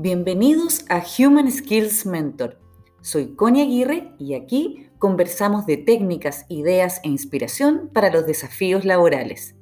Bienvenidos 0.00 0.84
a 0.90 1.02
Human 1.18 1.50
Skills 1.50 2.06
Mentor. 2.06 2.60
Soy 3.00 3.34
Connie 3.34 3.62
Aguirre 3.62 4.12
y 4.16 4.34
aquí 4.34 4.86
conversamos 5.00 5.66
de 5.66 5.76
técnicas, 5.76 6.46
ideas 6.48 7.00
e 7.02 7.08
inspiración 7.08 7.90
para 7.92 8.08
los 8.08 8.24
desafíos 8.24 8.84
laborales. 8.84 9.56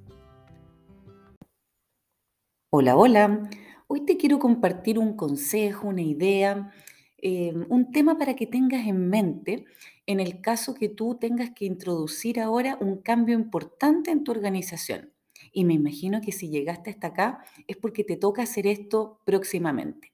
Hola, 2.69 2.99
hola. 2.99 3.49
Hoy 3.87 4.05
te 4.05 4.19
quiero 4.19 4.39
compartir 4.39 4.99
un 4.99 5.17
consejo, 5.17 5.89
una 5.89 6.03
idea, 6.03 6.71
eh, 7.17 7.55
un 7.71 7.91
tema 7.91 8.19
para 8.19 8.37
que 8.37 8.47
tengas 8.47 8.87
en 8.87 9.09
mente 9.09 9.65
en 10.05 10.21
el 10.21 10.43
caso 10.43 10.75
que 10.75 10.91
tú 10.91 11.15
tengas 11.15 11.53
que 11.53 11.65
introducir 11.65 12.41
ahora 12.41 12.77
un 12.83 12.99
cambio 12.99 13.35
importante 13.35 14.11
en 14.11 14.23
tu 14.23 14.33
organización. 14.33 15.15
Y 15.51 15.65
me 15.65 15.73
imagino 15.73 16.21
que 16.21 16.33
si 16.33 16.51
llegaste 16.51 16.91
hasta 16.91 17.07
acá 17.07 17.43
es 17.67 17.79
porque 17.79 18.05
te 18.05 18.19
toca 18.19 18.43
hacer 18.43 18.67
esto 18.67 19.19
próximamente. 19.25 20.13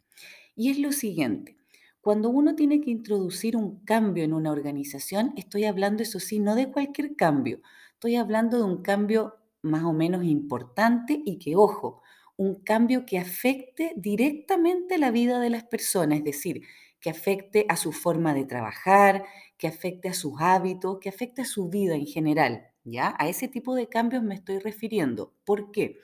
Y 0.62 0.71
es 0.71 0.79
lo 0.79 0.93
siguiente, 0.93 1.57
cuando 2.01 2.30
uno 2.30 2.55
tiene 2.55 2.80
que 2.80 2.93
introducir 2.93 3.57
un 3.57 3.84
cambio 3.84 4.23
en 4.23 4.33
una 4.33 4.52
organización, 4.52 5.33
estoy 5.37 5.65
hablando, 5.65 6.05
eso 6.05 6.21
sí, 6.21 6.38
no 6.38 6.55
de 6.55 6.71
cualquier 6.71 7.16
cambio, 7.16 7.61
estoy 7.95 8.15
hablando 8.15 8.59
de 8.59 8.62
un 8.62 8.80
cambio 8.80 9.38
más 9.62 9.83
o 9.83 9.93
menos 9.93 10.23
importante 10.25 11.21
y 11.25 11.41
que, 11.41 11.57
ojo, 11.57 12.01
un 12.37 12.62
cambio 12.62 13.05
que 13.07 13.19
afecte 13.19 13.93
directamente 13.97 14.98
la 14.98 15.11
vida 15.11 15.41
de 15.41 15.51
las 15.51 15.65
personas, 15.65 16.19
es 16.19 16.25
decir, 16.25 16.63
que 17.01 17.10
afecte 17.10 17.66
a 17.69 17.77
su 17.77 17.91
forma 17.91 18.33
de 18.33 18.45
trabajar, 18.45 19.24
que 19.59 19.66
afecte 19.66 20.10
a 20.10 20.15
sus 20.15 20.35
hábitos, 20.41 21.01
que 21.01 21.09
afecte 21.09 21.43
a 21.43 21.45
su 21.45 21.71
vida 21.71 21.97
en 21.97 22.07
general, 22.07 22.69
¿ya? 22.85 23.16
A 23.19 23.29
ese 23.29 23.49
tipo 23.49 23.74
de 23.74 23.88
cambios 23.88 24.23
me 24.23 24.37
estoy 24.37 24.60
refiriendo. 24.60 25.35
¿Por 25.45 25.73
qué? 25.73 25.99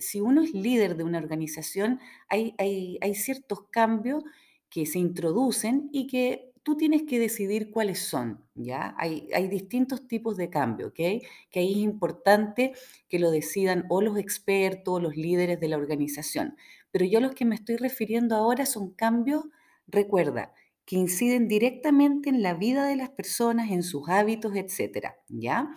Si 0.00 0.20
uno 0.20 0.42
es 0.42 0.52
líder 0.52 0.96
de 0.96 1.04
una 1.04 1.18
organización, 1.18 2.00
hay, 2.28 2.54
hay, 2.58 3.14
ciertos 3.14 3.62
cambios 3.70 4.24
que 4.70 4.86
se 4.86 4.98
introducen 4.98 5.88
y 5.92 6.06
que 6.06 6.52
tú 6.62 6.76
tienes 6.76 7.04
que 7.04 7.18
decidir 7.18 7.70
cuáles 7.70 7.98
son, 8.00 8.44
¿ya? 8.54 8.94
Hay, 8.98 9.28
hay 9.34 9.48
distintos 9.48 10.06
tipos 10.06 10.36
de 10.36 10.50
cambio, 10.50 10.88
¿ok? 10.88 11.22
Que 11.50 11.60
ahí 11.60 11.72
es 11.72 11.78
importante 11.78 12.72
que 13.08 13.18
lo 13.18 13.30
decidan 13.30 13.86
o 13.88 14.02
los 14.02 14.18
expertos 14.18 14.94
o 14.94 15.00
los 15.00 15.16
líderes 15.16 15.60
de 15.60 15.68
la 15.68 15.76
organización. 15.76 16.56
Pero 16.90 17.04
yo 17.06 17.20
los 17.20 17.34
que 17.34 17.44
me 17.44 17.54
estoy 17.54 17.76
refiriendo 17.76 18.36
ahora 18.36 18.66
son 18.66 18.90
cambios, 18.90 19.44
recuerda, 19.86 20.52
que 20.84 20.96
inciden 20.96 21.48
directamente 21.48 22.30
en 22.30 22.42
la 22.42 22.54
vida 22.54 22.86
de 22.86 22.96
las 22.96 23.10
personas, 23.10 23.70
en 23.70 23.82
sus 23.82 24.08
hábitos, 24.08 24.56
etcétera, 24.56 25.16
¿ya? 25.28 25.70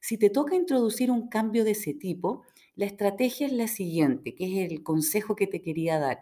Si 0.00 0.18
te 0.18 0.30
toca 0.30 0.54
introducir 0.54 1.10
un 1.10 1.28
cambio 1.28 1.64
de 1.64 1.72
ese 1.72 1.94
tipo, 1.94 2.44
la 2.78 2.86
estrategia 2.86 3.48
es 3.48 3.52
la 3.52 3.66
siguiente, 3.66 4.36
que 4.36 4.44
es 4.44 4.70
el 4.70 4.84
consejo 4.84 5.34
que 5.34 5.48
te 5.48 5.60
quería 5.60 5.98
dar. 5.98 6.20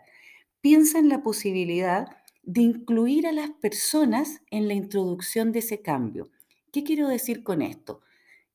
Piensa 0.63 0.99
en 0.99 1.11
la 1.11 1.23
posibilidad 1.23 2.07
de 2.45 2.63
incluir 2.63 3.27
a 3.27 3.33
las 3.33 3.51
personas 3.51 4.41
en 4.51 4.67
la 4.67 4.73
introducción 4.73 5.53
de 5.53 5.59
ese 5.59 5.83
cambio. 5.83 6.31
¿Qué 6.73 6.83
quiero 6.83 7.09
decir 7.09 7.43
con 7.43 7.61
esto? 7.61 8.01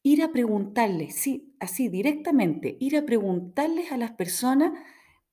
Ir 0.01 0.23
a 0.23 0.31
preguntarles, 0.31 1.13
sí, 1.13 1.53
así 1.59 1.89
directamente, 1.89 2.75
ir 2.79 2.97
a 2.97 3.05
preguntarles 3.05 3.91
a 3.91 3.97
las 3.97 4.13
personas 4.13 4.73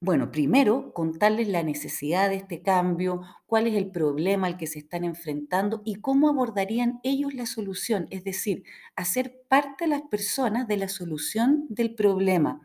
bueno, 0.01 0.31
primero 0.31 0.93
contarles 0.95 1.49
la 1.49 1.65
necesidad 1.65 2.29
de 2.29 2.37
este 2.37 2.63
cambio, 2.63 3.23
cuál 3.47 3.67
es 3.67 3.75
el 3.75 3.91
problema 3.91 4.47
al 4.47 4.57
que 4.57 4.69
se 4.69 4.79
están 4.79 5.03
enfrentando 5.03 5.83
y 5.85 5.97
cómo 5.97 6.29
abordarían 6.29 7.01
ellos 7.03 7.35
la 7.35 7.47
solución, 7.47 8.07
es 8.11 8.23
decir, 8.23 8.63
hacer 8.95 9.43
parte 9.49 9.85
de 9.85 9.89
las 9.89 10.03
personas 10.03 10.69
de 10.69 10.77
la 10.77 10.89
solución 10.89 11.67
del 11.69 11.97
problema. 11.97 12.61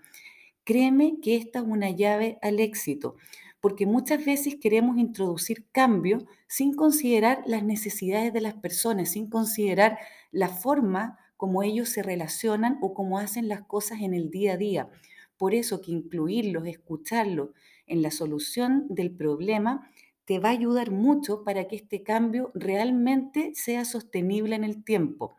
Créeme 0.63 1.19
que 1.21 1.35
esta 1.37 1.59
es 1.59 1.65
una 1.65 1.89
llave 1.89 2.37
al 2.41 2.59
éxito, 2.59 3.15
porque 3.59 3.85
muchas 3.87 4.23
veces 4.23 4.57
queremos 4.61 4.97
introducir 4.97 5.65
cambios 5.71 6.25
sin 6.47 6.73
considerar 6.75 7.43
las 7.47 7.63
necesidades 7.63 8.31
de 8.33 8.41
las 8.41 8.55
personas, 8.55 9.11
sin 9.11 9.29
considerar 9.29 9.97
la 10.31 10.49
forma 10.49 11.17
como 11.37 11.63
ellos 11.63 11.89
se 11.89 12.03
relacionan 12.03 12.77
o 12.81 12.93
cómo 12.93 13.17
hacen 13.19 13.47
las 13.47 13.63
cosas 13.63 14.01
en 14.01 14.13
el 14.13 14.29
día 14.29 14.53
a 14.53 14.57
día. 14.57 14.89
Por 15.37 15.53
eso 15.53 15.81
que 15.81 15.91
incluirlos, 15.91 16.65
escucharlos 16.67 17.49
en 17.85 18.01
la 18.01 18.11
solución 18.11 18.85
del 18.89 19.11
problema 19.11 19.89
te 20.25 20.39
va 20.39 20.49
a 20.49 20.53
ayudar 20.53 20.91
mucho 20.91 21.43
para 21.43 21.67
que 21.67 21.75
este 21.75 22.03
cambio 22.03 22.51
realmente 22.53 23.51
sea 23.55 23.85
sostenible 23.85 24.55
en 24.55 24.63
el 24.63 24.83
tiempo. 24.83 25.35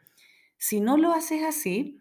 Si 0.59 0.81
no 0.81 0.97
lo 0.97 1.13
haces 1.13 1.43
así, 1.43 1.99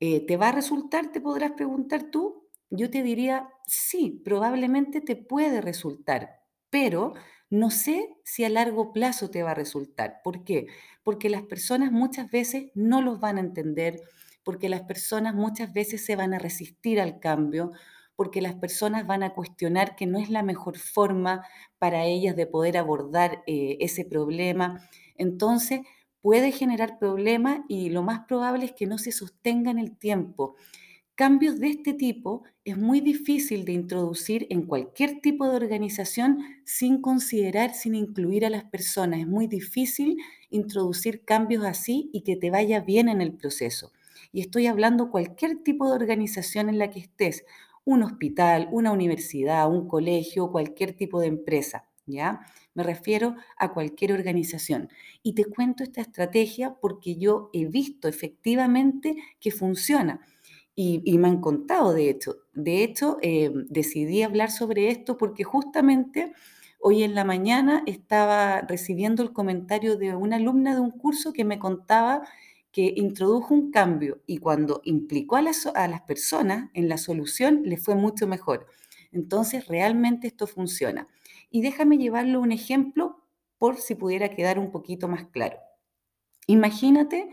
eh, 0.00 0.24
¿te 0.26 0.36
va 0.36 0.48
a 0.48 0.52
resultar? 0.52 1.12
Te 1.12 1.20
podrás 1.20 1.52
preguntar 1.52 2.10
tú. 2.10 2.48
Yo 2.70 2.90
te 2.90 3.02
diría, 3.02 3.48
sí, 3.66 4.22
probablemente 4.24 5.00
te 5.00 5.16
puede 5.16 5.60
resultar, 5.60 6.42
pero 6.70 7.14
no 7.50 7.70
sé 7.70 8.16
si 8.24 8.44
a 8.44 8.48
largo 8.48 8.92
plazo 8.92 9.30
te 9.30 9.42
va 9.42 9.52
a 9.52 9.54
resultar. 9.54 10.20
¿Por 10.24 10.44
qué? 10.44 10.66
Porque 11.02 11.28
las 11.28 11.42
personas 11.42 11.92
muchas 11.92 12.30
veces 12.30 12.70
no 12.74 13.00
los 13.02 13.20
van 13.20 13.36
a 13.38 13.42
entender, 13.42 14.00
porque 14.44 14.68
las 14.68 14.82
personas 14.82 15.34
muchas 15.34 15.72
veces 15.72 16.04
se 16.04 16.16
van 16.16 16.34
a 16.34 16.38
resistir 16.38 17.00
al 17.00 17.18
cambio, 17.18 17.72
porque 18.16 18.40
las 18.40 18.54
personas 18.54 19.06
van 19.06 19.22
a 19.22 19.34
cuestionar 19.34 19.96
que 19.96 20.06
no 20.06 20.18
es 20.18 20.30
la 20.30 20.42
mejor 20.42 20.78
forma 20.78 21.44
para 21.78 22.04
ellas 22.04 22.36
de 22.36 22.46
poder 22.46 22.76
abordar 22.76 23.42
eh, 23.46 23.78
ese 23.80 24.04
problema. 24.04 24.88
Entonces, 25.16 25.80
puede 26.20 26.52
generar 26.52 26.98
problemas 26.98 27.60
y 27.68 27.90
lo 27.90 28.02
más 28.02 28.20
probable 28.26 28.66
es 28.66 28.72
que 28.72 28.86
no 28.86 28.98
se 28.98 29.12
sostenga 29.12 29.70
en 29.70 29.78
el 29.78 29.96
tiempo. 29.96 30.56
Cambios 31.16 31.60
de 31.60 31.68
este 31.68 31.92
tipo 31.92 32.42
es 32.64 32.76
muy 32.76 33.00
difícil 33.00 33.64
de 33.64 33.72
introducir 33.72 34.46
en 34.50 34.62
cualquier 34.62 35.20
tipo 35.20 35.48
de 35.48 35.56
organización 35.56 36.38
sin 36.64 37.00
considerar, 37.00 37.72
sin 37.74 37.94
incluir 37.94 38.44
a 38.44 38.50
las 38.50 38.64
personas. 38.64 39.20
Es 39.20 39.26
muy 39.26 39.46
difícil 39.46 40.16
introducir 40.50 41.24
cambios 41.24 41.64
así 41.64 42.10
y 42.12 42.22
que 42.22 42.36
te 42.36 42.50
vaya 42.50 42.80
bien 42.80 43.08
en 43.08 43.20
el 43.20 43.32
proceso 43.32 43.92
y 44.32 44.40
estoy 44.40 44.66
hablando 44.66 45.10
cualquier 45.10 45.62
tipo 45.62 45.88
de 45.88 45.94
organización 45.94 46.68
en 46.68 46.78
la 46.78 46.90
que 46.90 47.00
estés, 47.00 47.44
un 47.84 48.02
hospital, 48.02 48.68
una 48.72 48.92
universidad, 48.92 49.70
un 49.70 49.88
colegio, 49.88 50.50
cualquier 50.50 50.94
tipo 50.94 51.20
de 51.20 51.28
empresa, 51.28 51.88
¿ya? 52.06 52.40
Me 52.74 52.82
refiero 52.82 53.36
a 53.56 53.72
cualquier 53.72 54.12
organización. 54.12 54.88
Y 55.22 55.34
te 55.34 55.44
cuento 55.44 55.84
esta 55.84 56.00
estrategia 56.00 56.76
porque 56.80 57.16
yo 57.16 57.50
he 57.52 57.66
visto 57.66 58.08
efectivamente 58.08 59.16
que 59.38 59.50
funciona. 59.50 60.20
Y, 60.76 61.18
me 61.18 61.28
han 61.28 61.40
contado, 61.40 61.92
de 61.92 62.10
hecho. 62.10 62.36
De 62.52 62.82
hecho, 62.82 63.18
eh, 63.22 63.52
decidí 63.68 64.22
hablar 64.22 64.50
sobre 64.50 64.88
esto 64.90 65.16
porque 65.16 65.44
justamente 65.44 66.32
hoy 66.80 67.04
en 67.04 67.14
la 67.14 67.24
mañana 67.24 67.84
estaba 67.86 68.60
recibiendo 68.62 69.22
el 69.22 69.32
comentario 69.32 69.96
de 69.96 70.16
una 70.16 70.36
alumna 70.36 70.74
de 70.74 70.80
un 70.80 70.90
curso 70.90 71.32
que 71.32 71.44
me 71.44 71.60
contaba 71.60 72.22
que 72.74 72.92
introdujo 72.96 73.54
un 73.54 73.70
cambio 73.70 74.20
y 74.26 74.38
cuando 74.38 74.80
implicó 74.82 75.36
a 75.36 75.42
las, 75.42 75.64
a 75.64 75.86
las 75.86 76.02
personas 76.02 76.70
en 76.74 76.88
la 76.88 76.98
solución, 76.98 77.62
le 77.62 77.76
fue 77.76 77.94
mucho 77.94 78.26
mejor. 78.26 78.66
Entonces, 79.12 79.68
realmente 79.68 80.26
esto 80.26 80.48
funciona. 80.48 81.06
Y 81.52 81.62
déjame 81.62 81.98
llevarlo 81.98 82.40
un 82.40 82.50
ejemplo 82.50 83.22
por 83.58 83.76
si 83.76 83.94
pudiera 83.94 84.30
quedar 84.30 84.58
un 84.58 84.72
poquito 84.72 85.06
más 85.06 85.26
claro. 85.26 85.56
Imagínate 86.48 87.28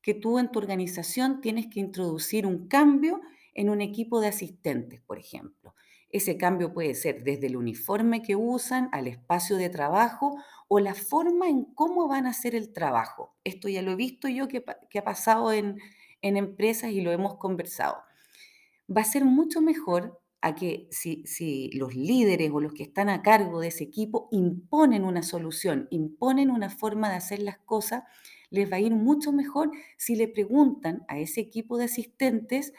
que 0.00 0.14
tú 0.14 0.38
en 0.38 0.50
tu 0.50 0.60
organización 0.60 1.42
tienes 1.42 1.66
que 1.66 1.80
introducir 1.80 2.46
un 2.46 2.66
cambio 2.66 3.20
en 3.52 3.68
un 3.68 3.82
equipo 3.82 4.22
de 4.22 4.28
asistentes, 4.28 5.02
por 5.02 5.18
ejemplo. 5.18 5.74
Ese 6.10 6.36
cambio 6.36 6.72
puede 6.72 6.94
ser 6.94 7.24
desde 7.24 7.48
el 7.48 7.56
uniforme 7.56 8.22
que 8.22 8.36
usan 8.36 8.88
al 8.92 9.08
espacio 9.08 9.56
de 9.56 9.68
trabajo 9.68 10.36
o 10.68 10.78
la 10.78 10.94
forma 10.94 11.48
en 11.48 11.64
cómo 11.64 12.08
van 12.08 12.26
a 12.26 12.30
hacer 12.30 12.54
el 12.54 12.72
trabajo. 12.72 13.34
Esto 13.44 13.68
ya 13.68 13.82
lo 13.82 13.92
he 13.92 13.96
visto 13.96 14.28
yo 14.28 14.48
que, 14.48 14.64
ha 14.98 15.04
pasado 15.04 15.52
en, 15.52 15.78
en 16.22 16.36
empresas 16.36 16.90
y 16.92 17.00
lo 17.00 17.10
hemos 17.10 17.36
conversado. 17.36 17.96
Va 18.94 19.00
a 19.00 19.04
ser 19.04 19.24
mucho 19.24 19.60
mejor 19.60 20.20
a 20.40 20.54
que 20.54 20.86
si, 20.92 21.24
si, 21.26 21.70
los 21.72 21.94
líderes 21.94 22.50
o 22.52 22.60
los 22.60 22.72
que 22.72 22.84
están 22.84 23.08
a 23.08 23.22
cargo 23.22 23.60
de 23.60 23.68
ese 23.68 23.84
equipo 23.84 24.28
imponen 24.30 25.04
una 25.04 25.22
solución, 25.22 25.88
imponen 25.90 26.50
una 26.50 26.70
forma 26.70 27.10
de 27.10 27.16
hacer 27.16 27.40
las 27.40 27.58
cosas, 27.58 28.04
les 28.50 28.70
va 28.70 28.76
a 28.76 28.80
ir 28.80 28.94
mucho 28.94 29.32
mejor 29.32 29.72
si 29.96 30.14
le 30.14 30.28
preguntan 30.28 31.04
a 31.08 31.18
ese 31.18 31.40
equipo 31.40 31.78
de 31.78 31.86
asistentes 31.86 32.72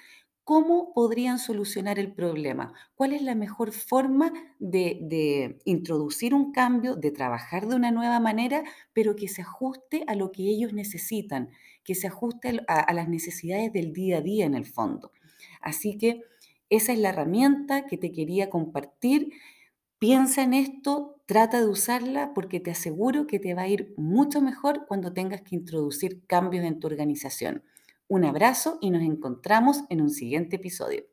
¿Cómo 0.47 0.93
podrían 0.93 1.39
solucionar 1.39 1.99
el 1.99 2.13
problema? 2.13 2.71
¿Cuál 2.95 3.11
es 3.11 3.21
la 3.21 3.35
mejor 3.35 3.73
forma 3.73 4.31
de, 4.59 5.59
introducir 5.65 6.33
un 6.33 6.53
cambio, 6.53 6.95
de 6.95 7.11
trabajar 7.11 7.67
de 7.67 7.75
una 7.75 7.91
nueva 7.91 8.21
manera, 8.21 8.63
pero 8.93 9.17
que 9.17 9.27
se 9.27 9.41
ajuste 9.41 10.05
a 10.07 10.15
lo 10.15 10.31
que 10.31 10.43
ellos 10.43 10.71
necesitan, 10.71 11.49
que 11.83 11.95
se 11.95 12.07
ajuste 12.07 12.61
a, 12.69 12.79
a 12.79 12.93
las 12.93 13.09
necesidades 13.09 13.73
del 13.73 13.91
día 13.91 14.19
a 14.19 14.21
día 14.21 14.45
en 14.45 14.55
el 14.55 14.65
fondo? 14.65 15.11
Así 15.59 15.97
que 15.97 16.23
esa 16.69 16.93
es 16.93 16.99
la 16.99 17.09
herramienta 17.09 17.85
que 17.85 17.97
te 17.97 18.13
quería 18.13 18.49
compartir. 18.49 19.33
Piensa 19.99 20.43
en 20.43 20.53
esto, 20.53 21.19
trata 21.25 21.59
de 21.59 21.67
usarla 21.67 22.31
porque 22.33 22.61
te 22.61 22.71
aseguro 22.71 23.27
que 23.27 23.39
te 23.39 23.53
va 23.53 23.63
a 23.63 23.67
ir 23.67 23.93
mucho 23.97 24.39
mejor 24.39 24.85
cuando 24.87 25.11
tengas 25.11 25.41
que 25.41 25.57
introducir 25.57 26.25
cambios 26.25 26.63
en 26.63 26.79
tu 26.79 26.87
organización. 26.87 27.63
Un 28.09 28.25
abrazo 28.25 28.79
y 28.81 28.89
nos 28.89 29.01
encontramos 29.01 29.83
en 29.89 30.01
un 30.01 30.09
siguiente 30.09 30.57
episodio. 30.57 31.05